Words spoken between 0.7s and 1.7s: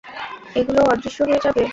অদৃশ্য হয়ে যাবে?